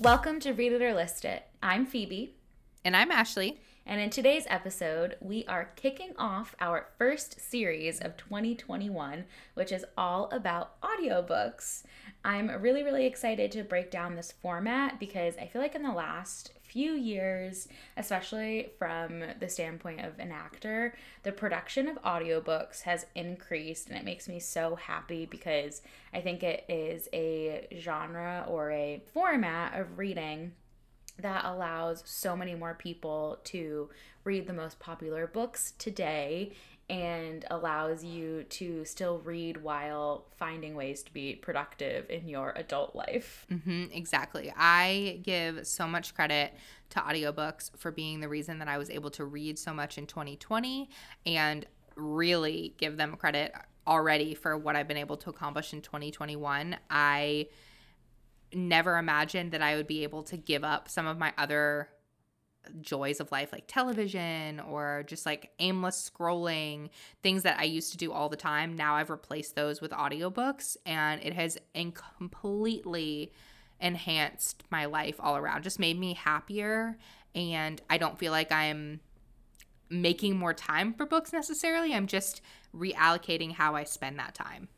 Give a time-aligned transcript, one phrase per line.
[0.00, 1.42] Welcome to Read It or List It.
[1.60, 2.36] I'm Phoebe.
[2.84, 3.58] And I'm Ashley.
[3.84, 9.24] And in today's episode, we are kicking off our first series of 2021,
[9.54, 11.82] which is all about audiobooks.
[12.24, 15.90] I'm really, really excited to break down this format because I feel like in the
[15.90, 23.04] last few years, especially from the standpoint of an actor, the production of audiobooks has
[23.16, 25.82] increased and it makes me so happy because
[26.14, 30.52] I think it is a genre or a format of reading
[31.18, 33.90] that allows so many more people to
[34.22, 36.52] read the most popular books today
[36.90, 42.96] and allows you to still read while finding ways to be productive in your adult
[42.96, 43.46] life.
[43.50, 44.52] Mm-hmm, exactly.
[44.56, 46.54] I give so much credit
[46.90, 50.06] to audiobooks for being the reason that I was able to read so much in
[50.06, 50.88] 2020
[51.26, 53.52] and really give them credit
[53.86, 56.76] already for what I've been able to accomplish in 2021.
[56.90, 57.48] I
[58.54, 61.90] never imagined that I would be able to give up some of my other
[62.80, 66.88] joys of life like television or just like aimless scrolling
[67.22, 70.76] things that i used to do all the time now i've replaced those with audiobooks
[70.86, 71.58] and it has
[72.18, 73.32] completely
[73.80, 76.96] enhanced my life all around just made me happier
[77.34, 79.00] and i don't feel like i'm
[79.90, 82.42] making more time for books necessarily i'm just
[82.74, 84.68] reallocating how i spend that time.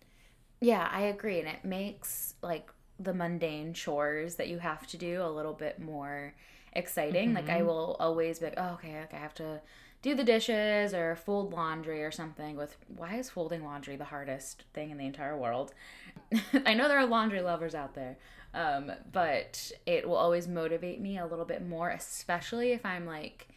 [0.61, 5.22] Yeah i agree and it makes like the mundane chores that you have to do
[5.22, 6.34] a little bit more
[6.72, 7.28] exciting.
[7.28, 7.36] Mm-hmm.
[7.36, 7.66] Like I mm-hmm.
[7.66, 9.60] will always be like, oh, okay, like I have to
[10.02, 14.64] do the dishes or fold laundry or something with why is folding laundry the hardest
[14.72, 15.74] thing in the entire world?
[16.66, 18.16] I know there are laundry lovers out there.
[18.52, 23.48] Um, but it will always motivate me a little bit more, especially if I'm like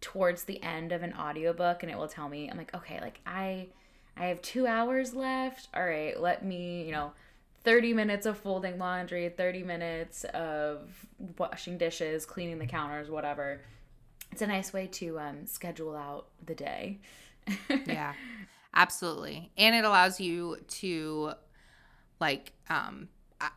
[0.00, 3.20] towards the end of an audiobook and it will tell me, I'm like, okay, like
[3.26, 3.68] I
[4.16, 5.68] I have two hours left.
[5.74, 7.12] All right, let me, you know,
[7.64, 11.06] 30 minutes of folding laundry, 30 minutes of
[11.38, 13.60] washing dishes, cleaning the counters, whatever.
[14.32, 17.00] It's a nice way to um, schedule out the day.
[17.86, 18.12] yeah,
[18.74, 19.50] absolutely.
[19.56, 21.32] And it allows you to,
[22.20, 23.08] like, um,
[23.40, 23.50] I,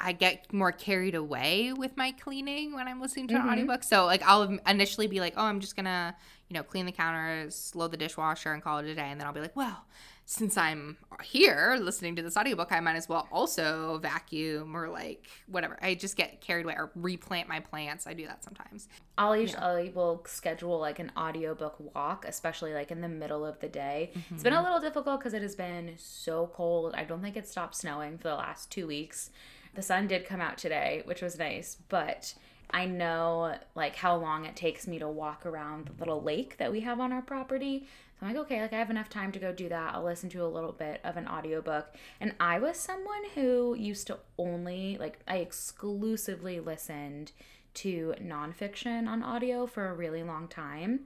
[0.00, 3.48] I get more carried away with my cleaning when I'm listening to mm-hmm.
[3.48, 3.82] an audiobook.
[3.82, 6.16] So, like, I'll initially be like, oh, I'm just gonna,
[6.48, 9.08] you know, clean the counters, load the dishwasher, and call it a day.
[9.08, 9.84] And then I'll be like, well,
[10.24, 15.26] since I'm here listening to this audiobook, I might as well also vacuum or like
[15.46, 15.78] whatever.
[15.82, 18.06] I just get carried away or replant my plants.
[18.06, 18.88] I do that sometimes.
[19.18, 19.92] I'll usually yeah.
[19.92, 24.12] will schedule like an audiobook walk, especially like in the middle of the day.
[24.14, 24.34] Mm-hmm.
[24.34, 24.64] It's been a mm-hmm.
[24.64, 26.94] little difficult because it has been so cold.
[26.96, 29.30] I don't think it stopped snowing for the last two weeks.
[29.74, 32.34] The sun did come out today, which was nice, but
[32.70, 36.72] I know like how long it takes me to walk around the little lake that
[36.72, 37.86] we have on our property.
[38.18, 39.94] So I'm like, okay, like I have enough time to go do that.
[39.94, 41.94] I'll listen to a little bit of an audiobook.
[42.20, 47.32] And I was someone who used to only, like, I exclusively listened
[47.74, 51.00] to nonfiction on audio for a really long time.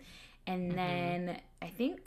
[0.46, 0.76] And mm-hmm.
[0.76, 2.00] then I think,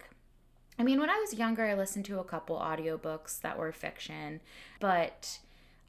[0.78, 4.42] I mean, when I was younger, I listened to a couple audiobooks that were fiction,
[4.80, 5.40] but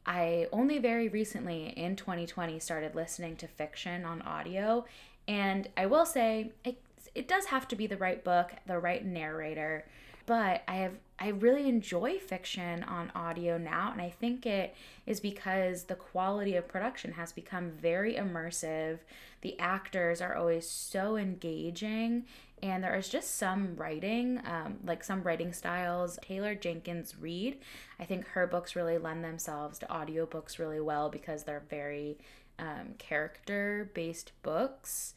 [0.07, 4.85] I only very recently in 2020 started listening to fiction on audio.
[5.29, 6.81] And I will say, it
[7.15, 9.85] it does have to be the right book, the right narrator.
[10.27, 14.75] But I have I really enjoy fiction on audio now, and I think it
[15.05, 19.01] is because the quality of production has become very immersive.
[19.43, 22.25] The actors are always so engaging,
[22.63, 26.19] and there is just some writing, um, like some writing styles.
[26.23, 27.59] Taylor Jenkins Reid,
[27.99, 32.19] I think her books really lend themselves to audiobooks really well because they're very
[32.59, 35.15] um, character based books.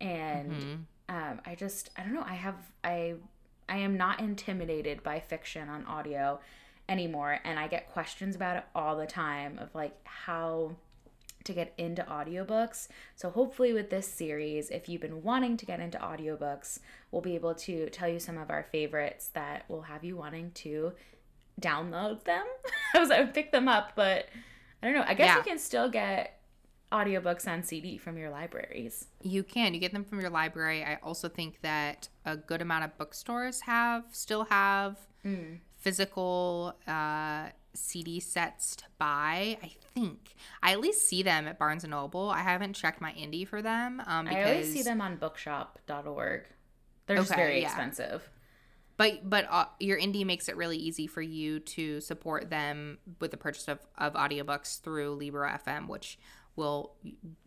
[0.00, 0.74] And mm-hmm
[1.08, 2.24] um, I just I don't know.
[2.26, 3.14] I have I
[3.68, 6.40] I am not intimidated by fiction on audio
[6.88, 10.76] anymore, and I get questions about it all the time of like how
[11.44, 12.88] to get into audiobooks.
[13.16, 16.78] So hopefully with this series, if you've been wanting to get into audiobooks,
[17.10, 20.50] we'll be able to tell you some of our favorites that will have you wanting
[20.52, 20.92] to
[21.60, 22.44] download them.
[22.94, 24.26] I was I would pick them up, but
[24.82, 25.04] I don't know.
[25.06, 25.36] I guess yeah.
[25.36, 26.40] you can still get
[26.92, 29.06] audiobooks on CD from your libraries.
[29.22, 29.74] You can.
[29.74, 30.84] You get them from your library.
[30.84, 35.58] I also think that a good amount of bookstores have still have mm.
[35.78, 39.58] physical uh, CD sets to buy.
[39.62, 42.30] I think I at least see them at Barnes and Noble.
[42.30, 44.02] I haven't checked my indie for them.
[44.06, 44.38] Um, because...
[44.38, 46.46] I always see them on Bookshop.org.
[47.06, 47.66] They're just very yeah.
[47.66, 48.28] expensive.
[48.96, 53.32] But but uh, your indie makes it really easy for you to support them with
[53.32, 56.18] the purchase of, of audiobooks through Libro FM, which
[56.56, 56.92] will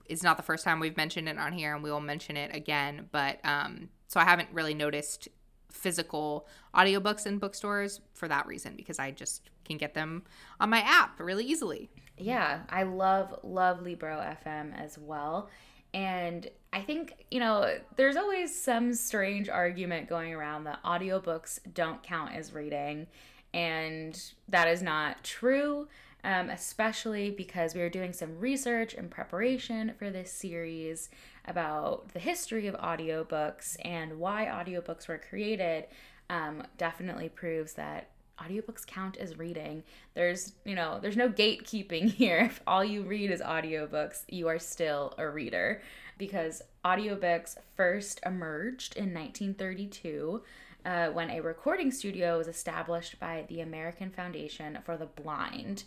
[0.05, 2.53] is not the first time we've mentioned it on here and we will mention it
[2.55, 5.27] again but um so i haven't really noticed
[5.71, 10.23] physical audiobooks in bookstores for that reason because I just can get them
[10.59, 11.89] on my app really easily.
[12.17, 15.49] Yeah, I love love Libro FM as well.
[15.93, 22.03] And I think, you know, there's always some strange argument going around that audiobooks don't
[22.03, 23.07] count as reading.
[23.53, 25.87] And that is not true,
[26.23, 31.09] um, especially because we were doing some research and preparation for this series
[31.45, 35.85] about the history of audiobooks and why audiobooks were created.
[36.29, 38.09] Um, definitely proves that
[38.39, 39.83] audiobooks count as reading.
[40.13, 42.39] There's, you know, there's no gatekeeping here.
[42.39, 45.81] If all you read is audiobooks, you are still a reader
[46.17, 50.41] because audiobooks first emerged in 1932
[50.85, 55.83] uh, when a recording studio was established by the American Foundation for the Blind.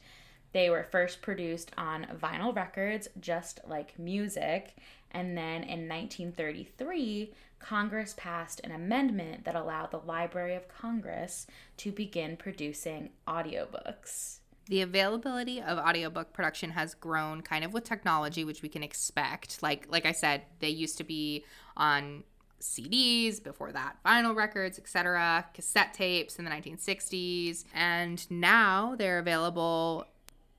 [0.53, 4.77] They were first produced on vinyl records, just like music,
[5.13, 11.47] and then in 1933, Congress passed an amendment that allowed the Library of Congress
[11.79, 14.39] to begin producing audiobooks.
[14.67, 19.63] The availability of audiobook production has grown kind of with technology, which we can expect.
[19.63, 21.45] Like like I said, they used to be
[21.77, 22.23] on
[22.61, 30.07] CDs, before that vinyl records, etc., cassette tapes in the 1960s, and now they're available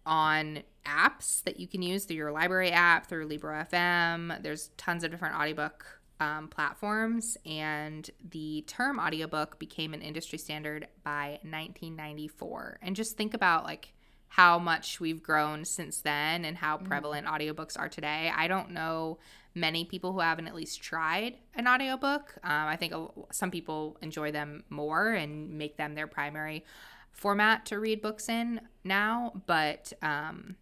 [0.06, 4.42] on apps that you can use through your library app, through Libro FM.
[4.42, 5.86] There's tons of different audiobook
[6.20, 12.80] um, platforms, and the term audiobook became an industry standard by 1994.
[12.82, 13.94] And just think about like
[14.28, 16.86] how much we've grown since then and how mm-hmm.
[16.86, 18.32] prevalent audiobooks are today.
[18.34, 19.18] I don't know
[19.54, 22.36] many people who haven't at least tried an audiobook.
[22.44, 22.94] Um, I think
[23.32, 26.66] some people enjoy them more and make them their primary
[27.12, 30.56] format to read books in now, but um,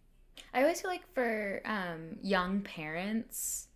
[0.52, 3.68] I always feel like for um, young parents,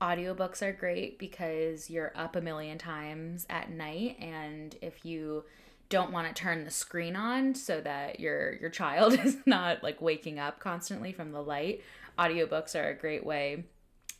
[0.00, 5.44] audiobooks are great because you're up a million times at night and if you
[5.88, 10.00] don't want to turn the screen on so that your your child is not like
[10.02, 11.80] waking up constantly from the light
[12.18, 13.64] audiobooks are a great way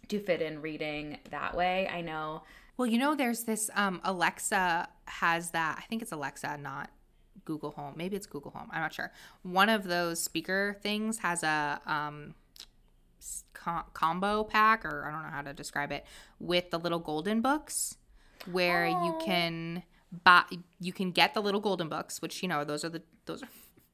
[0.08, 2.42] to fit in reading that way i know
[2.76, 6.90] well you know there's this um alexa has that i think it's alexa not
[7.44, 9.12] google home maybe it's google home i'm not sure
[9.42, 12.34] one of those speaker things has a um
[13.92, 16.04] combo pack, or I don't know how to describe it,
[16.38, 17.96] with the little golden books,
[18.50, 19.04] where oh.
[19.04, 19.82] you can
[20.24, 20.44] buy,
[20.80, 23.48] you can get the little golden books, which you know those are the those are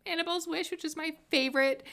[0.06, 1.85] Annabelle's Wish, which is my favorite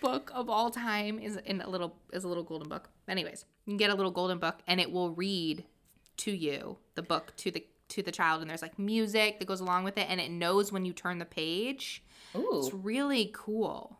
[0.00, 2.90] book of all time, is in a little is a little golden book.
[3.08, 5.64] Anyways, you can get a little golden book, and it will read
[6.18, 9.60] to you the book to the to the child, and there's like music that goes
[9.60, 12.02] along with it, and it knows when you turn the page.
[12.34, 12.58] Ooh.
[12.58, 13.98] It's really cool.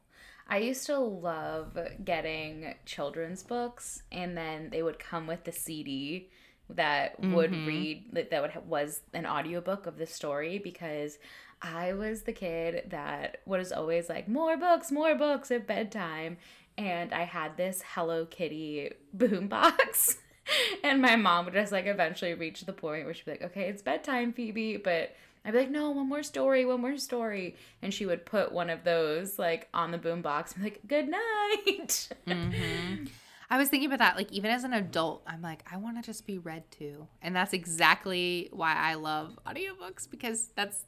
[0.49, 6.31] I used to love getting children's books, and then they would come with the CD
[6.71, 7.35] that mm-hmm.
[7.35, 11.19] would read that would was an audiobook of the story because
[11.61, 16.39] I was the kid that was always like more books, more books at bedtime,
[16.79, 20.17] and I had this Hello Kitty boombox.
[20.85, 23.69] and my mom would just like eventually reach the point where she'd be like, "Okay,
[23.69, 25.15] it's bedtime, Phoebe," but
[25.45, 27.57] I'd be like, no, one more story, one more story.
[27.83, 31.09] And she would put one of those like on the boombox and be like, good
[31.09, 32.09] night.
[32.27, 33.05] Mm-hmm.
[33.51, 34.17] I was thinking about that.
[34.17, 37.07] Like, even as an adult, I'm like, I want to just be read to.
[37.21, 40.87] And that's exactly why I love audiobooks because that's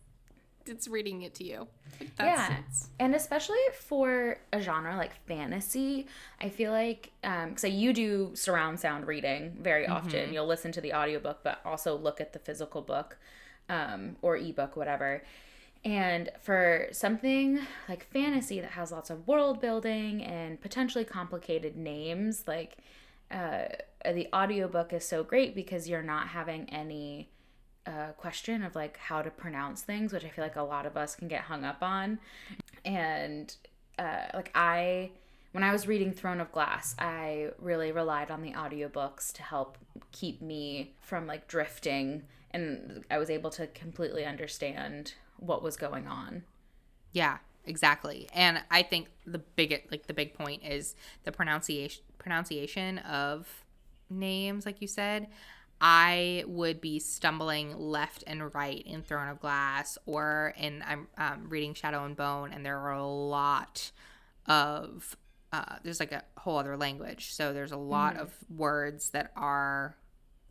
[0.69, 1.67] it's reading it to you.
[2.01, 2.57] Like yeah,
[2.99, 6.07] and especially for a genre like fantasy,
[6.41, 10.25] I feel like um, so you do surround sound reading very often.
[10.25, 10.33] Mm-hmm.
[10.33, 13.17] You'll listen to the audiobook, but also look at the physical book
[13.69, 15.23] um, or ebook, whatever.
[15.85, 22.45] And for something like fantasy that has lots of world building and potentially complicated names,
[22.47, 22.79] like
[23.31, 23.65] uh,
[24.05, 27.29] the audiobook is so great because you're not having any
[27.87, 30.97] uh, question of like how to pronounce things, which I feel like a lot of
[30.97, 32.19] us can get hung up on.
[32.85, 33.55] And
[33.99, 35.11] uh, like I,
[35.53, 39.79] when I was reading Throne of Glass, I really relied on the audiobooks to help
[40.13, 42.25] keep me from like drifting
[42.55, 46.45] and I was able to completely understand what was going on.
[47.13, 48.29] Yeah, exactly.
[48.33, 53.65] And I think the big like the big point is the pronunciation pronunciation of
[54.09, 55.27] names like you said.
[55.81, 61.47] I would be stumbling left and right in Throne of Glass or in I'm um,
[61.49, 63.91] reading Shadow and Bone and there are a lot
[64.47, 65.17] of
[65.53, 67.33] uh, there's like a whole other language.
[67.33, 68.23] So there's a lot mm.
[68.23, 69.97] of words that are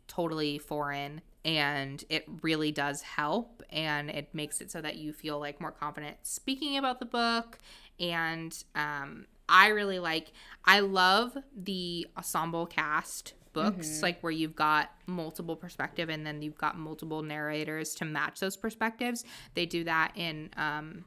[0.08, 5.38] totally foreign and it really does help and it makes it so that you feel
[5.38, 7.58] like more confident speaking about the book
[7.98, 10.32] and um, i really like
[10.64, 14.02] i love the ensemble cast books, Mm-hmm.
[14.02, 18.56] like where you've got multiple perspective and then you've got multiple narrators to match those
[18.58, 19.24] perspectives.
[19.54, 21.06] They do that in um,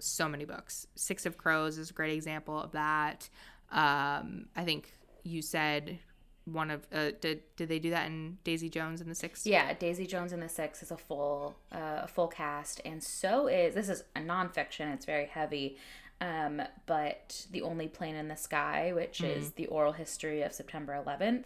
[0.00, 0.88] so many books.
[0.96, 3.28] Six of Crows is a great example of that.
[3.70, 5.98] Um, I think you said
[6.44, 9.46] one of uh, did did they do that in Daisy Jones and the Six?
[9.46, 13.46] Yeah, Daisy Jones and the Six is a full uh, a full cast, and so
[13.46, 14.92] is this is a nonfiction.
[14.92, 15.78] It's very heavy,
[16.20, 21.00] um, but the only plane in the sky, which is the oral history of September
[21.06, 21.44] 11th,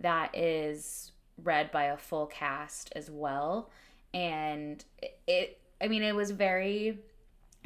[0.00, 3.70] that is read by a full cast as well,
[4.12, 4.84] and
[5.26, 6.98] it, I mean it was very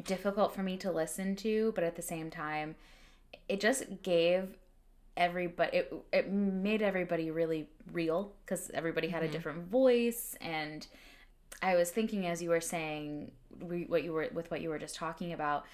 [0.04, 2.76] difficult for me to listen to, but at the same time,
[3.48, 4.56] it just gave
[5.16, 9.32] everybody it, it made everybody really real because everybody had a mm-hmm.
[9.32, 10.36] different voice.
[10.40, 10.86] And
[11.62, 14.78] i was thinking as you were saying we- what you were with what you were
[14.78, 15.64] just talking about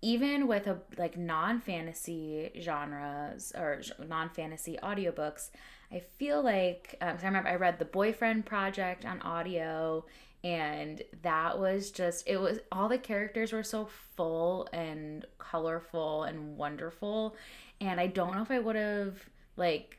[0.00, 5.50] even with a like non-fantasy genres or non-fantasy audiobooks
[5.92, 10.04] i feel like um, i remember i read the boyfriend project on audio
[10.44, 16.56] and that was just it was all the characters were so full and colorful and
[16.56, 17.34] wonderful
[17.80, 19.16] and i don't know if i would have
[19.56, 19.98] like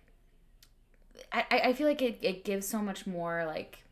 [1.32, 3.84] i I- feel like it, it gives so much more like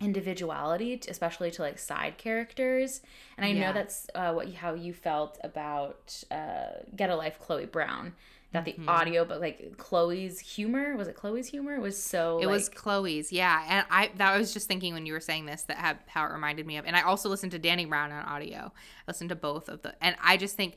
[0.00, 3.02] individuality especially to like side characters
[3.36, 3.68] and i Yeah.
[3.68, 8.14] know that's uh, what how you felt about uh, get a life chloe brown
[8.54, 8.84] Mm-hmm.
[8.84, 13.32] the audio but like chloe's humor was it chloe's humor was so It was Chloe's,
[13.32, 15.94] yeah, and I that I was just thinking when you were saying this that how,
[16.06, 18.72] how it reminded me of, and I also listened to Dani Brown on audio.
[18.74, 20.76] I listened to both of the, and I just think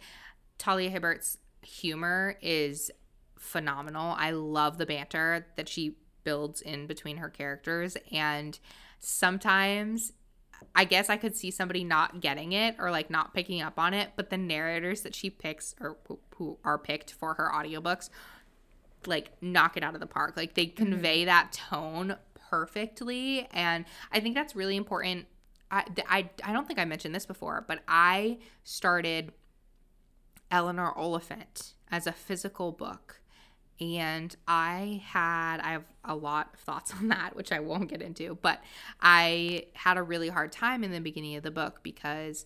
[0.58, 2.91] Talia Hibbert's humor is
[3.38, 4.15] phenomenal.
[4.17, 8.58] I love the banter that she builds in between her characters, and
[9.00, 10.13] sometimes
[10.75, 13.93] I guess I could see somebody not getting it or like not picking up on
[13.93, 15.97] it, but the narrators that she picks or
[16.35, 18.09] who, are picked for her audiobooks
[19.07, 20.35] like knock it out of the park.
[20.35, 20.75] Like they mm-hmm.
[20.75, 22.17] convey that tone
[22.50, 25.27] perfectly and I think that's really important.
[25.71, 29.31] I, I I don't think I mentioned this before, but I started
[30.51, 33.21] Eleanor Oliphant as a physical book.
[33.82, 38.01] And I had, I have a lot of thoughts on that, which I won't get
[38.01, 38.62] into, but
[39.01, 42.46] I had a really hard time in the beginning of the book because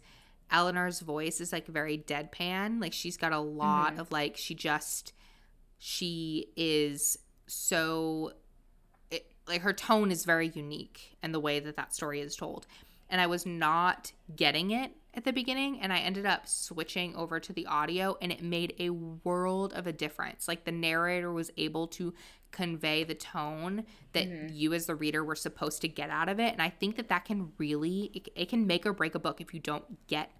[0.51, 2.81] Eleanor's voice is like very deadpan.
[2.81, 4.01] Like she's got a lot mm-hmm.
[4.01, 5.13] of like, she just,
[5.77, 7.17] she is
[7.48, 8.33] so,
[9.12, 12.65] it, like her tone is very unique and the way that that story is told.
[13.09, 17.39] And I was not getting it at the beginning and I ended up switching over
[17.39, 20.47] to the audio and it made a world of a difference.
[20.47, 22.13] Like the narrator was able to
[22.51, 24.47] convey the tone that mm-hmm.
[24.51, 27.09] you as the reader were supposed to get out of it and I think that
[27.09, 30.31] that can really it, it can make or break a book if you don't get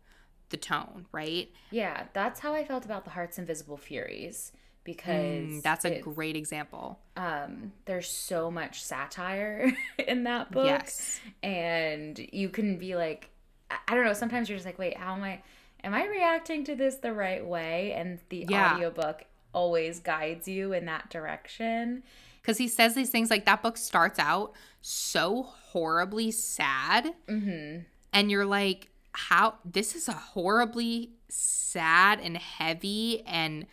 [0.50, 1.52] the tone, right?
[1.70, 4.52] yeah that's how i felt about the heart's invisible furies
[4.94, 7.00] because Mm, that's a it- great example.
[7.18, 9.72] um there's so much satire
[10.08, 11.20] in that book Yes.
[11.44, 13.30] and you can be like
[13.70, 15.42] I- i don't know sometimes you're just like wait how am i
[15.84, 18.74] am i reacting to this the right way and the Yeah.
[18.74, 22.04] audiobook always guides you in that direction
[22.42, 27.14] Because he says these things like that book starts out so horribly sad.
[27.28, 27.82] mm-hmm
[28.12, 33.66] and you're like how this is a horribly sad and heavy and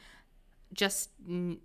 [0.77, 1.59] just mm,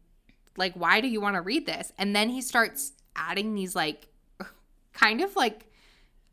[0.57, 1.91] like why do you want to read this?
[1.97, 4.07] And then he starts adding these like
[4.93, 5.67] kind of like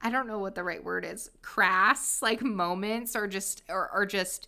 [0.00, 4.06] i don't know what the right word is crass like moments or just or, or
[4.06, 4.46] just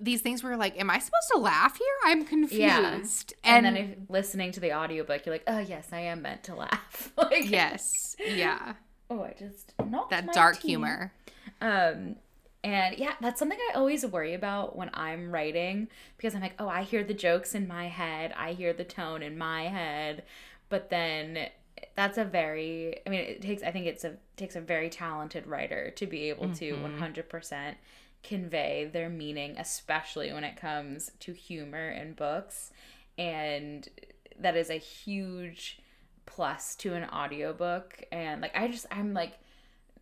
[0.00, 1.86] these things where like am i supposed to laugh here?
[2.04, 3.54] I'm confused Yeah.
[3.54, 6.42] and, and, then if listening to the audiobook you're like oh yes i am meant
[6.44, 7.12] to laugh.
[7.16, 8.16] Like yes.
[8.18, 8.74] Yeah.
[9.10, 10.68] Oh i just knocked that dark tea.
[10.68, 11.12] humor.
[11.60, 12.16] Um,
[12.62, 16.68] and yeah, that's something I always worry about when I'm writing because I'm like, oh,
[16.68, 20.24] I hear the jokes in my head, I hear the tone in my head,
[20.68, 21.48] but then
[21.96, 25.46] that's a very, I mean, it takes, I think it's a takes a very talented
[25.46, 27.02] writer to be able to mm-hmm.
[27.02, 27.74] 100%
[28.22, 32.70] convey their meaning, especially when it comes to humor in books,
[33.16, 33.88] and
[34.38, 35.80] that is a huge
[36.26, 38.04] plus to an audiobook.
[38.12, 39.38] And like I just I'm like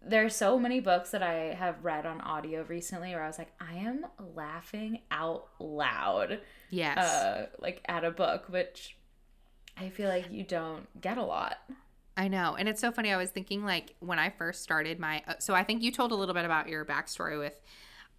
[0.08, 3.52] there's so many books that I have read on audio recently where I was like,
[3.60, 8.96] I am laughing out loud, yes uh, like at a book, which
[9.76, 11.58] I feel like you don't get a lot.
[12.16, 12.56] I know.
[12.58, 13.12] And it's so funny.
[13.12, 15.22] I was thinking, like, when I first started my.
[15.28, 17.60] uh, So I think you told a little bit about your backstory with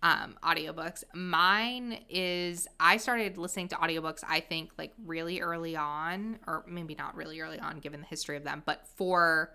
[0.01, 1.03] um, audiobooks.
[1.13, 6.95] Mine is I started listening to audiobooks, I think, like, really early on, or maybe
[6.95, 9.53] not really early on, given the history of them, but for.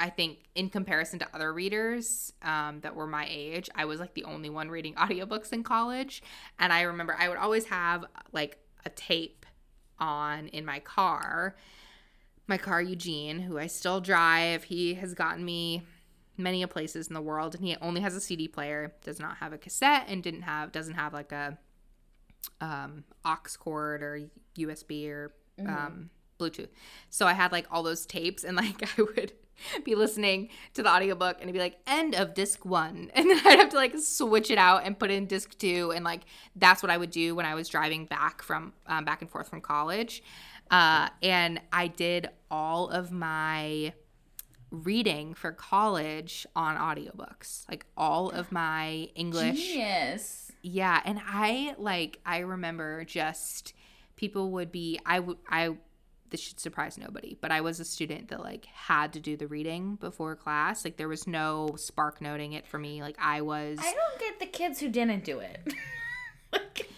[0.00, 4.14] I think in comparison to other readers um, that were my age, I was like
[4.14, 6.22] the only one reading audiobooks in college.
[6.58, 9.44] And I remember I would always have like a tape
[9.98, 11.54] on in my car.
[12.46, 15.82] My car, Eugene, who I still drive, he has gotten me
[16.36, 19.52] many places in the world, and he only has a CD player, does not have
[19.52, 21.58] a cassette, and didn't have doesn't have like a
[22.60, 24.22] um, aux cord or
[24.58, 26.70] USB or um, Bluetooth.
[27.10, 29.32] So I had like all those tapes, and like I would
[29.84, 33.10] be listening to the audiobook and it'd be like end of disc one.
[33.14, 35.92] And then i'd have to like switch it out and put in disc two.
[35.94, 36.22] And like
[36.56, 39.48] that's what i would do when i was driving back from um, back and forth
[39.48, 40.22] from college.
[40.70, 43.92] Uh, and i did all of my
[44.70, 49.68] reading for college on audiobooks like all of my english.
[49.68, 50.52] Genius.
[50.62, 53.74] yeah, and I like I remember just
[54.16, 55.76] people would be I would I
[56.30, 59.46] this should surprise nobody, but I was a student that like had to do the
[59.46, 60.84] reading before class.
[60.84, 63.02] Like there was no spark noting it for me.
[63.02, 65.74] Like I was I don't get the kids who didn't do it.
[66.52, 66.90] Like,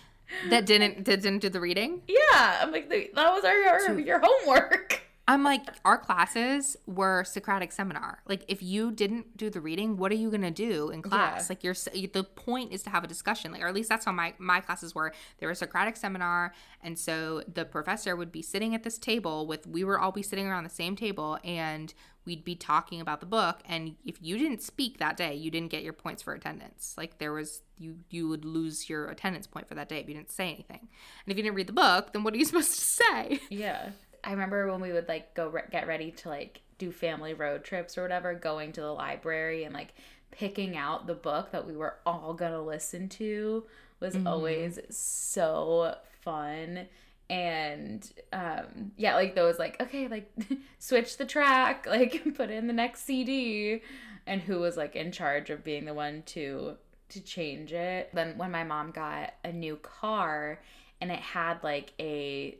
[0.48, 2.00] that didn't that didn't do the reading.
[2.08, 5.01] yeah, I'm like that was our your, your homework.
[5.28, 8.22] I'm like our classes were Socratic seminar.
[8.28, 11.42] Like if you didn't do the reading, what are you going to do in class?
[11.42, 11.46] Yeah.
[11.48, 11.74] Like you're
[12.12, 13.52] the point is to have a discussion.
[13.52, 15.12] Like or at least that's how my my classes were.
[15.38, 16.52] They were Socratic seminar
[16.82, 20.22] and so the professor would be sitting at this table with we were all be
[20.22, 24.38] sitting around the same table and we'd be talking about the book and if you
[24.38, 26.94] didn't speak that day, you didn't get your points for attendance.
[26.98, 30.14] Like there was you you would lose your attendance point for that day if you
[30.14, 30.80] didn't say anything.
[30.80, 33.40] And if you didn't read the book, then what are you supposed to say?
[33.48, 33.90] Yeah.
[34.24, 37.64] I remember when we would like go re- get ready to like do family road
[37.64, 39.94] trips or whatever, going to the library and like
[40.30, 43.64] picking out the book that we were all gonna listen to
[44.00, 46.86] was always so fun.
[47.30, 50.30] And um, yeah, like those like okay, like
[50.78, 53.82] switch the track, like put in the next CD,
[54.26, 56.76] and who was like in charge of being the one to
[57.10, 58.10] to change it.
[58.12, 60.60] Then when my mom got a new car
[61.00, 62.58] and it had like a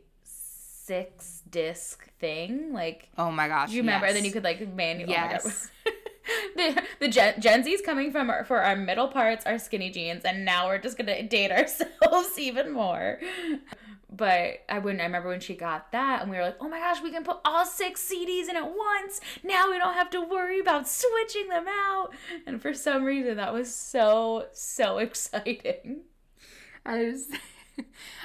[0.85, 3.69] six disc thing, like Oh my gosh.
[3.69, 4.05] do you remember?
[4.05, 5.11] And then you could like manual.
[5.11, 5.69] Oh yes.
[6.55, 10.23] the the Gen, Gen Z's coming from our, for our middle parts, our skinny jeans,
[10.23, 13.19] and now we're just gonna date ourselves even more.
[14.15, 15.01] But I wouldn't.
[15.01, 17.23] I remember when she got that, and we were like, "Oh my gosh, we can
[17.23, 19.19] put all six CDs in at once!
[19.43, 22.11] Now we don't have to worry about switching them out."
[22.45, 26.01] And for some reason, that was so so exciting.
[26.85, 27.31] I just,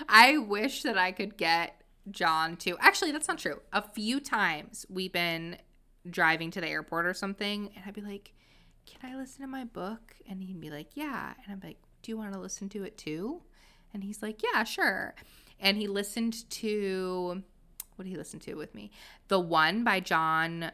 [0.09, 1.78] I wish that I could get
[2.11, 2.77] John to.
[2.81, 3.61] Actually, that's not true.
[3.73, 5.59] A few times we've been
[6.09, 8.33] driving to the airport or something, and I'd be like,
[8.87, 12.11] "Can I listen to my book?" And he'd be like, "Yeah." And I'm like, "Do
[12.11, 13.42] you want to listen to it too?"
[13.92, 15.14] And he's like, "Yeah, sure."
[15.61, 17.42] And he listened to
[17.99, 18.92] what did he listen to with me?
[19.27, 20.71] The one by John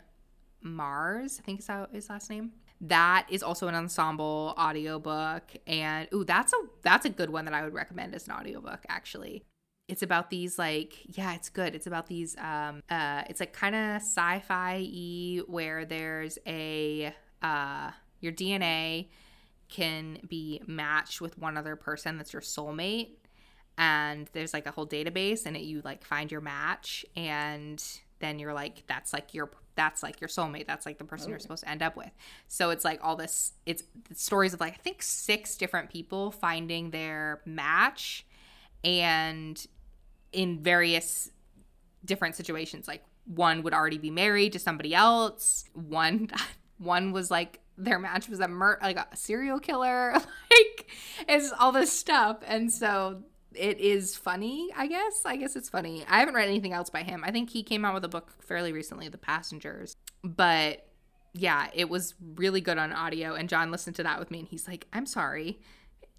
[0.62, 2.53] Marrs, I think is his last name.
[2.83, 7.55] That is also an ensemble audiobook and ooh that's a that's a good one that
[7.55, 9.42] I would recommend as an audiobook actually.
[9.88, 11.75] It's about these like yeah, it's good.
[11.75, 18.33] It's about these um uh it's like kind of sci-fi-y where there's a uh your
[18.33, 19.09] DNA
[19.68, 23.16] can be matched with one other person that's your soulmate
[23.77, 27.83] and there's like a whole database and it you like find your match and
[28.20, 30.66] then you're like that's like your that's like your soulmate.
[30.66, 32.11] That's like the person you're supposed to end up with.
[32.49, 33.83] So it's like all this it's
[34.14, 38.25] stories of like i think six different people finding their match
[38.85, 39.66] and
[40.35, 41.31] in various
[42.05, 45.64] different situations like one would already be married to somebody else.
[45.73, 46.31] One
[46.79, 50.14] one was like their match was a mur- like a serial killer.
[50.55, 50.88] Like
[51.29, 52.38] it's all this stuff.
[52.47, 55.23] And so it is funny i guess.
[55.25, 56.05] I guess it's funny.
[56.09, 57.25] I haven't read anything else by him.
[57.25, 59.97] I think he came out with a book fairly recently the passengers.
[60.23, 60.87] But
[61.33, 63.35] yeah it was really good on audio.
[63.35, 65.59] And john listened to that with me and he's like i'm sorry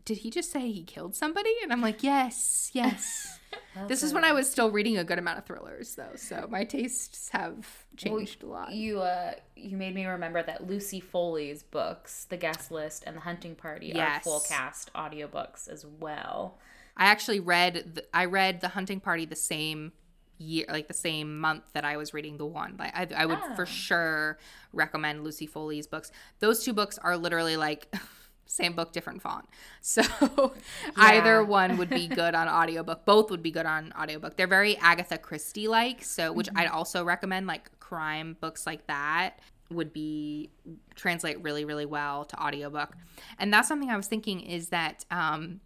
[0.06, 3.40] did he just say he killed somebody and i'm like yes yes
[3.88, 6.64] this is when i was still reading a good amount of thrillers though so my
[6.64, 12.26] tastes have changed a lot You uh you made me remember that Lucy Foley's books,
[12.30, 14.24] The Guest List and The Hunting Party are Yes.
[14.24, 16.60] full cast audiobooks as well.
[16.98, 19.94] I actually read the, I read the hunting party the same
[20.38, 22.76] year like the same month that I was reading the one.
[22.78, 23.56] Like I, I would Ah.
[23.56, 24.38] for sure
[24.74, 26.12] recommend Lucy Foley's books.
[26.40, 27.94] Those two books are literally like
[28.46, 29.46] same book different font.
[29.82, 30.54] So
[30.98, 33.06] either one would be good on audiobook.
[33.06, 34.36] Both would be good on audiobook.
[34.36, 39.40] They're very Agatha Christie like, so which I'd also recommend like crime books like that
[39.72, 40.52] would be
[40.96, 42.96] translate really really well to audiobook.
[43.40, 45.62] And that's something I was thinking is that um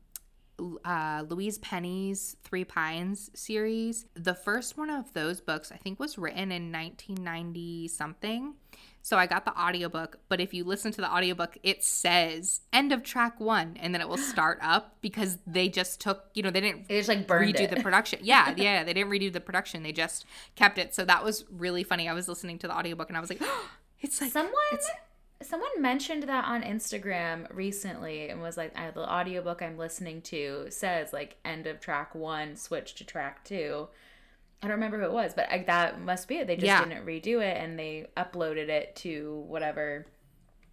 [0.83, 4.05] uh, Louise Penny's Three Pines series.
[4.15, 8.55] The first one of those books, I think, was written in 1990 something.
[9.01, 12.91] So I got the audiobook, but if you listen to the audiobook, it says end
[12.91, 16.51] of track one, and then it will start up because they just took, you know,
[16.51, 17.69] they didn't They just like burned redo it.
[17.75, 18.19] the production.
[18.23, 19.83] Yeah, yeah, they didn't redo the production.
[19.83, 20.93] They just kept it.
[20.93, 22.07] So that was really funny.
[22.09, 23.41] I was listening to the audiobook and I was like,
[24.01, 24.89] it's like Someone it's
[25.41, 30.65] someone mentioned that on Instagram recently and was like, I, the audiobook I'm listening to
[30.69, 33.87] says like end of track one, switch to track two.
[34.61, 36.47] I don't remember who it was, but I, that must be it.
[36.47, 36.83] They just Yeah.
[36.83, 40.05] didn't redo it and they uploaded it to whatever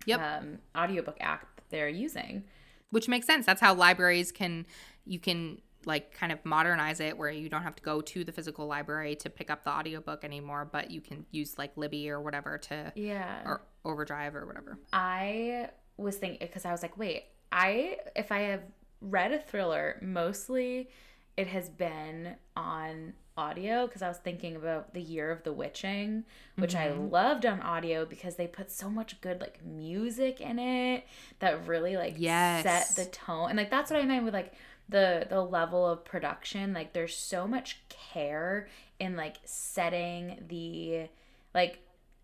[0.06, 0.20] Yep.
[0.20, 2.44] um, audiobook app they're using.
[2.90, 3.44] which makes sense.
[3.44, 4.64] That's how libraries can
[5.04, 8.32] you can like kind of modernize it where you don't have to go to the
[8.32, 12.20] physical library to pick up the audiobook anymore, but you can use like Libby or
[12.20, 13.42] whatever to Yeah.
[13.44, 14.78] or Overdrive or whatever.
[14.92, 18.62] I was thinking because I was like, wait, I if I have
[19.00, 20.88] read a thriller, mostly
[21.36, 26.24] it has been on audio because I was thinking about the Year of the Witching,
[26.56, 31.04] which I loved on audio because they put so much good like music in it
[31.40, 32.62] that really like Yes.
[32.62, 34.52] set the tone and like that's what I meant with like
[34.88, 38.68] the the level of production like there's so much care
[39.00, 41.08] in like setting the
[41.54, 41.80] like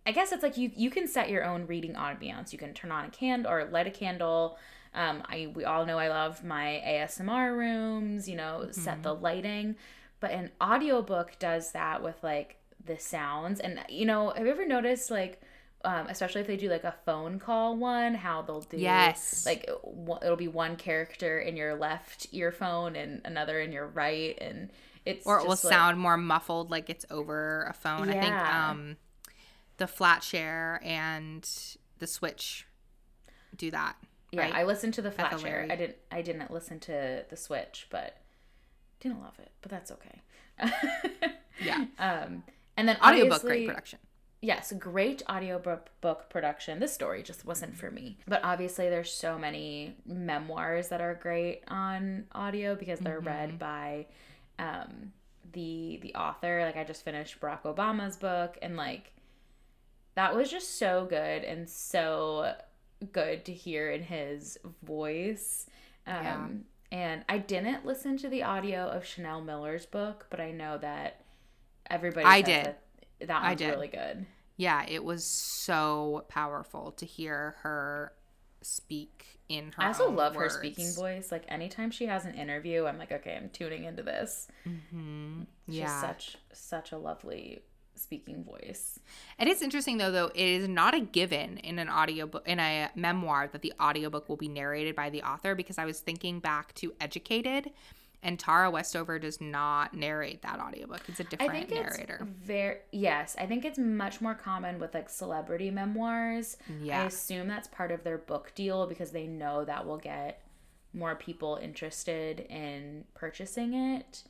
[0.07, 2.53] I guess it's like you you can set your own reading ambiance.
[2.53, 4.59] You can turn on a candle or light a candle.
[4.95, 8.29] Um, I we all know I love my ASMR rooms.
[8.29, 9.77] You know, set the lighting.
[10.23, 13.61] But an audiobook does that with like the sounds.
[13.61, 15.43] And you know, have you ever noticed like,
[15.85, 19.45] um, especially if they do like a phone call one, how they'll do Yes.
[19.45, 19.69] like
[20.23, 24.71] it'll be one character in your left earphone and another in your right, and
[25.05, 28.09] it's Or it will like- sound more muffled like it's over a phone.
[28.09, 28.97] I think um
[29.79, 31.43] the flat share and
[31.99, 32.67] the switch
[33.57, 33.97] do that.
[34.31, 34.55] Yeah, right?
[34.55, 35.67] I listened to the flat share.
[35.69, 35.97] I didn't.
[36.11, 38.17] I didn't listen to the Switch, but
[39.03, 39.51] didn't love it.
[39.61, 40.23] But that's okay.
[41.61, 41.85] Yeah.
[41.99, 42.43] Um,
[42.77, 43.99] and then Audiobook great production.
[44.41, 46.81] Yes, great audiobook book production.
[46.81, 48.19] This story just wasn't for me.
[48.27, 53.27] But obviously there's so many memoirs that are great on audio because they're Mm-hmm.
[53.29, 54.07] read by
[54.59, 55.13] um
[55.53, 56.63] the the author.
[56.65, 59.13] Like I just finished Barack Obama's book and like
[60.15, 62.55] that was just so good and so
[63.13, 65.67] good to hear in his voice.
[66.07, 66.47] Um Yeah.
[66.93, 71.23] And I didn't listen to the audio of Chanel Miller's book, but I know that
[71.91, 72.67] everybody I did.
[72.67, 72.83] that
[73.27, 73.71] that I did.
[73.71, 74.27] really good.
[74.57, 78.13] Yeah, it was so powerful to hear her
[78.61, 80.55] speak in her I also love words.
[80.55, 81.33] her speaking voice.
[81.33, 84.47] Like anytime she has an interview, I'm like, okay, I'm tuning into this.
[84.67, 85.47] Mhm.
[85.67, 86.01] She's Yeah.
[86.01, 87.63] such such a lovely
[87.95, 88.99] speaking voice.
[89.39, 92.91] It is interesting though though it is not a given in an audiobook in a
[92.95, 96.75] memoir that the audiobook will be narrated by the author because I was thinking back
[96.77, 97.71] to Educated
[98.23, 101.01] and Tara Westover does not narrate that audiobook.
[101.09, 102.21] It's a different think narrator.
[102.23, 103.35] it's very yes.
[103.39, 106.57] I think it's much more common with like celebrity memoirs.
[106.81, 107.03] Yeah.
[107.03, 110.41] I assume that's part of their book deal because they know that will get
[110.95, 114.23] more people interested in purchasing it.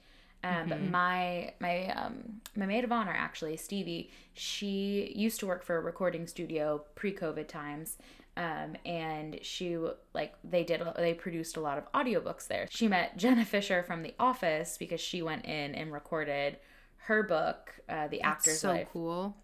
[0.44, 5.62] Um, But my my um, my maid of honor actually Stevie, she used to work
[5.62, 7.96] for a recording studio pre-COVID times,
[8.36, 9.78] um, and she
[10.14, 12.66] like they did they produced a lot of audiobooks there.
[12.70, 16.58] She met Jenna Fischer from The Office because she went in and recorded
[17.06, 19.36] her book, uh, The Actor's so Life cool.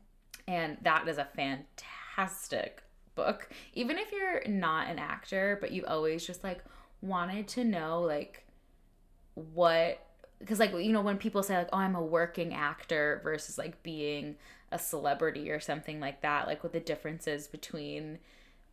[0.47, 2.83] and that is a fantastic
[3.15, 6.63] book even if you're not an actor but you've always just like
[7.01, 8.47] wanted to know like
[9.35, 9.99] what
[10.39, 13.83] because like you know when people say like oh i'm a working actor versus like
[13.83, 14.37] being
[14.71, 18.19] a celebrity or something like that like what the differences between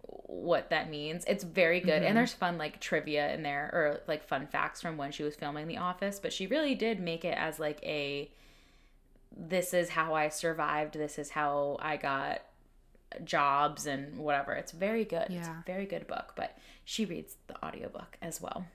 [0.08, 2.15] what that means it's very good and mm-hmm.
[2.15, 5.67] there's fun like trivia in there or like fun facts from when she was filming
[5.67, 8.30] the office but she really did make it as like a
[9.36, 10.93] this is how I survived.
[10.93, 12.41] This is how I got
[13.23, 14.54] jobs and whatever.
[14.54, 15.23] It's very good.
[15.30, 15.60] It's Yeah.
[15.60, 18.65] a very good book, but she reads the audiobook as well.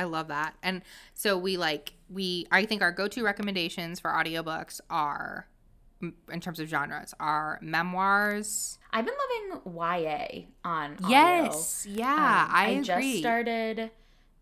[0.00, 0.54] I love that.
[0.62, 0.82] And
[1.14, 5.46] so we like we I think our go-to recommendations for audiobooks are
[6.32, 8.78] in terms of genres are memoirs.
[8.92, 9.14] I've been
[9.52, 11.08] loving YA on audio.
[11.10, 11.86] Yes.
[11.88, 12.06] Yeah,
[12.46, 13.90] Um, I, I just started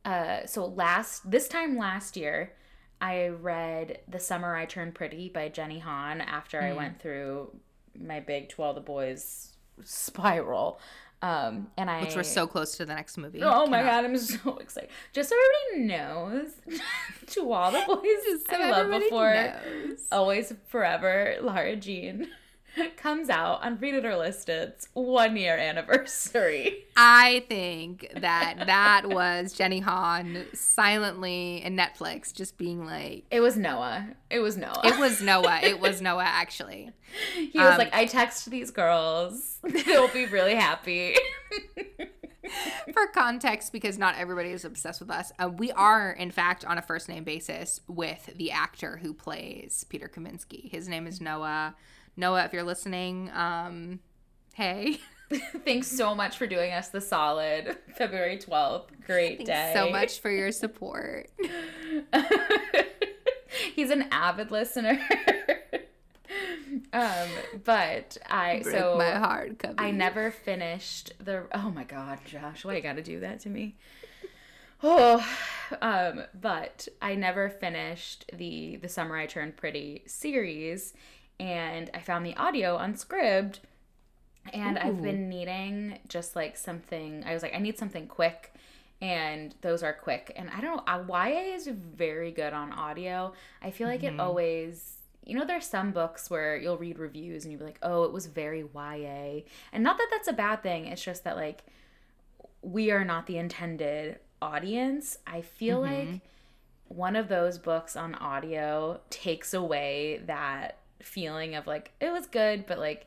[0.04, 2.52] uh so last this time last year
[3.00, 6.66] I read The Summer I Turned Pretty by Jenny Han after Hmm.
[6.66, 7.50] I went through
[7.98, 10.80] my big To All the Boys spiral.
[11.20, 13.42] Um and I which we're so close to the next movie.
[13.42, 14.90] Oh my god, I'm so excited.
[15.12, 15.36] Just so
[15.74, 16.52] everybody knows,
[17.28, 19.98] to all the boys So I love before, knows.
[20.12, 22.28] always forever, Lara Jean.
[22.96, 26.84] comes out on Read It or List It's one year anniversary.
[26.96, 33.56] I think that that was Jenny Han silently in Netflix just being like, It was
[33.56, 34.08] Noah.
[34.30, 34.82] It was Noah.
[34.84, 35.60] it was Noah.
[35.62, 36.90] It was Noah, actually.
[37.34, 39.58] he was um, like, I text these girls.
[39.62, 41.16] They'll be really happy.
[42.94, 46.78] For context, because not everybody is obsessed with us, uh, we are, in fact, on
[46.78, 50.70] a first name basis with the actor who plays Peter Kavinsky.
[50.70, 51.74] His name is Noah.
[52.18, 54.00] Noah, if you're listening, um,
[54.52, 54.98] hey.
[55.64, 58.88] Thanks so much for doing us the solid February 12th.
[59.06, 59.72] Great Thanks day.
[59.72, 61.30] so much for your support.
[63.76, 64.98] He's an avid listener.
[66.92, 67.28] um,
[67.62, 69.74] but I Break so my heart, Cubby.
[69.78, 73.48] I never finished the Oh my god, Josh, why you got to do that to
[73.48, 73.76] me?
[74.82, 75.24] Oh,
[75.82, 80.94] um, but I never finished the the Summer I Turned Pretty series
[81.40, 83.58] and I found the audio on Scribd
[84.52, 87.22] and I've been needing just like something.
[87.26, 88.54] I was like, I need something quick,
[89.02, 90.32] and those are quick.
[90.36, 93.34] And I don't know, uh, YA is very good on audio.
[93.62, 94.14] I feel like Mhm.
[94.14, 97.78] it always, you know, there's some books where you'll read reviews and you'll be like,
[97.82, 100.86] oh, it was very YA, and not that that's a bad thing.
[100.86, 101.64] It's just that like
[102.62, 105.18] we are not the intended audience.
[105.26, 106.12] I feel Mhm.
[106.12, 106.20] like
[106.88, 112.66] one of those books on audio takes away that feeling of like it was good,
[112.66, 113.06] but like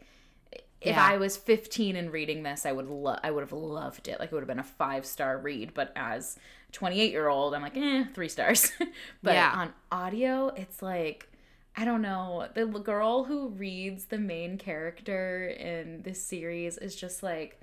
[0.81, 1.05] if Yeah.
[1.05, 4.19] I was 15 and reading this, I would lo- I would have loved it.
[4.19, 5.73] Like it would have been a five star read.
[5.73, 6.37] But as
[6.71, 8.71] 28 year old, I'm like, eh, three stars.
[9.23, 9.51] but Yeah.
[9.55, 11.27] on audio, it's like
[11.75, 12.47] I don't know.
[12.53, 17.59] The girl who reads the main character in this series is just like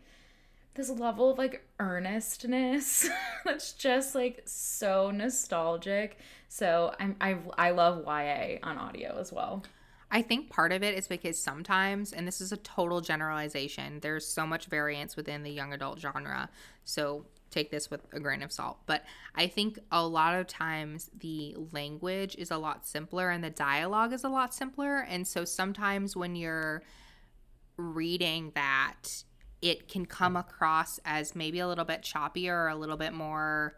[0.75, 3.09] this level of like earnestness
[3.45, 6.19] that's just like so nostalgic.
[6.49, 9.65] So I'm I I love YA on audio as well.
[10.11, 14.27] I think part of it is because sometimes, and this is a total generalization, there's
[14.27, 16.49] so much variance within the young adult genre.
[16.85, 18.79] So take this with a grain of salt.
[18.87, 23.51] But I think a lot of times the language is a lot simpler and the
[23.51, 25.01] dialogue is a lot simpler.
[25.01, 26.83] And so sometimes when you're
[27.77, 29.25] reading that,
[29.61, 33.75] it can come across as maybe a little bit choppy or a little bit more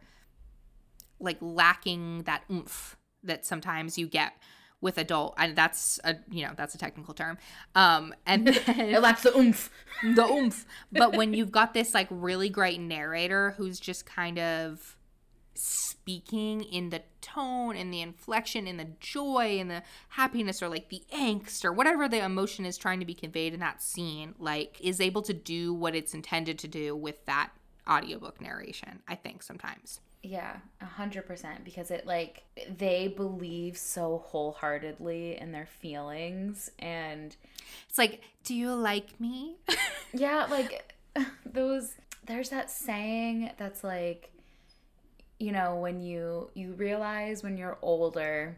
[1.19, 4.33] like lacking that oomph that sometimes you get
[4.81, 7.37] with adult and that's a you know that's a technical term
[7.75, 9.71] um and It lacks the oomph.
[10.03, 14.97] the oomph but when you've got this like really great narrator who's just kind of
[15.55, 20.89] speaking in the tone and the inflection and the joy and the happiness or like
[20.89, 24.79] the angst or whatever the emotion is trying to be conveyed in that scene like
[24.81, 27.51] is able to do what it's intended to do with that
[27.89, 31.65] audiobook narration i think sometimes Yeah, a hundred percent.
[31.65, 32.43] Because it like
[32.79, 37.35] they believe so wholeheartedly in their feelings, and
[37.89, 39.57] it's like do you like me
[40.13, 40.95] yeah, like
[41.47, 41.95] those.
[42.27, 44.31] There's that saying that's like,
[45.39, 48.57] you know, when you you realize when you're older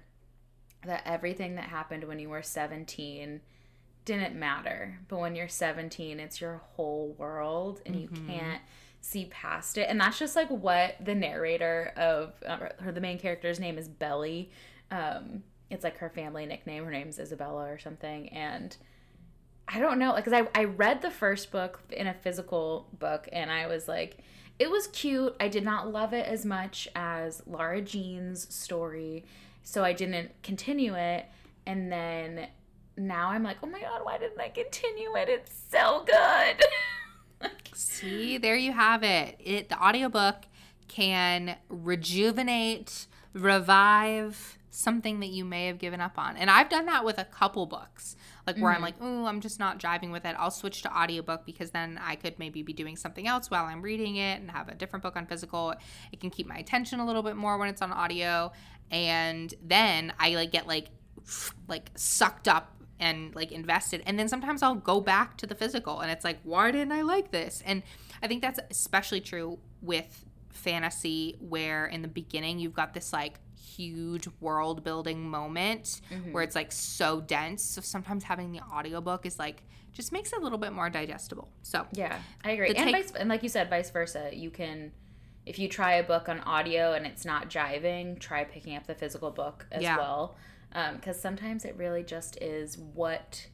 [0.84, 3.40] that everything that happened when you were 17
[4.04, 8.26] didn't matter, but when you're 17, it's your whole world, and you Mhm.
[8.26, 8.62] can't
[9.02, 9.88] see past it.
[9.90, 13.88] And that's just like what the narrator of uh, her the main character's name is
[13.88, 14.50] belly.
[14.90, 16.84] Um it's like her family nickname.
[16.84, 18.28] Her name's isabella or something.
[18.30, 18.74] And
[19.68, 23.28] i don't know like, because I, I read the first book in a physical book
[23.32, 24.18] and i was like
[24.58, 25.34] it was cute.
[25.40, 29.24] I did not love it as much as laura jean's story
[29.62, 31.26] so i didn't continue it.
[31.66, 32.48] And then
[32.96, 35.28] now i'm like oh my god why didn't i continue it?
[35.28, 36.64] It's so good
[37.74, 39.36] See, there you have it.
[39.38, 40.44] It the audiobook
[40.88, 46.36] can rejuvenate, revive something that you may have given up on.
[46.36, 48.16] And I've done that with a couple books.
[48.46, 48.82] Like where I'm Mhm.
[48.84, 50.34] like, "Oh, I'm just not driving with it.
[50.38, 53.82] I'll switch to audiobook because then I could maybe be doing something else while I'm
[53.82, 55.74] reading it and have a different book on physical.
[56.10, 58.52] It can keep my attention a little bit more when it's on audio."
[58.90, 60.88] And then I like get like
[61.68, 66.00] like sucked up and like invested and then sometimes I'll go back to the physical
[66.00, 67.82] and it's like why didn't I like this and
[68.22, 73.40] I think that's especially true with fantasy where in the beginning you've got this like
[73.76, 76.32] huge world building moment Mhm.
[76.32, 79.62] where it's like so dense so sometimes having the audiobook is like
[79.92, 82.68] just makes it a little bit more digestible so Yeah, I agree.
[82.68, 84.30] And, take- vice, and like you said, vice versa.
[84.32, 84.92] You can,
[85.44, 88.94] if you try a book on audio and it's not jiving, try picking up the
[88.94, 89.98] physical book as Yeah.
[89.98, 90.36] well.
[90.72, 93.46] Because sometimes it really just is what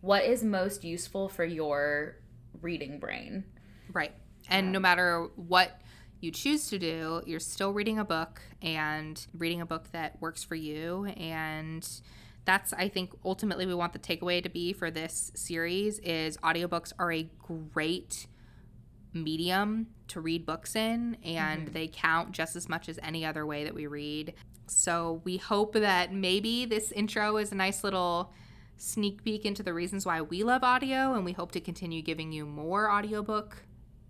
[0.00, 2.16] what is most useful for your
[2.60, 3.44] reading brain.
[3.92, 4.12] Right.
[4.48, 4.72] And Yeah.
[4.72, 5.80] no matter what
[6.20, 10.42] you choose to do, you're still reading a book and reading a book that works
[10.44, 11.06] for you.
[11.16, 11.88] And
[12.44, 16.92] that's I think ultimately we want the takeaway to be for this series is audiobooks
[16.98, 17.28] are a
[17.72, 18.26] great
[19.12, 21.72] medium to read books in and mm-hmm.
[21.72, 24.34] they count just as much as any other way that we read.
[24.70, 28.32] So we hope that maybe this intro is a nice little
[28.76, 32.32] sneak peek into the reasons why we love audio and we hope to continue giving
[32.32, 33.64] you more audiobook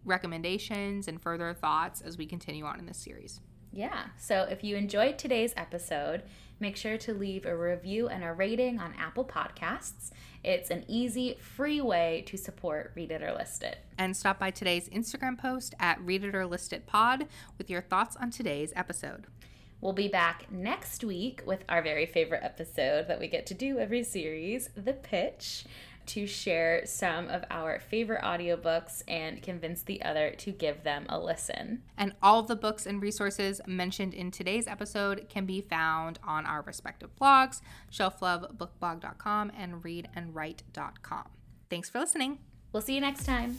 [0.04, 3.40] recommendations and further thoughts as we continue on in this series.
[3.72, 4.06] Yeah.
[4.16, 6.22] So if you enjoyed today's episode,
[6.60, 10.10] make sure to leave a review and a rating on Apple Podcasts.
[10.42, 13.78] It's an easy, free way to support Read It or List It.
[13.98, 17.26] And stop by today's Instagram post at Read It or List It Pod
[17.58, 19.26] with your thoughts on today's episode.
[19.80, 23.78] We'll be back next week with our very favorite episode that we get to do
[23.78, 25.64] every series, The Pitch
[26.08, 31.18] to share some of our favorite audiobooks and convince the other to give them a
[31.18, 31.82] listen.
[31.96, 36.62] And all the books and resources mentioned in today's episode can be found on our
[36.62, 37.60] respective blogs,
[37.92, 41.24] shelflovebookblog.com and readandwrite.com.
[41.68, 42.38] Thanks for listening.
[42.72, 43.58] We'll see you next time.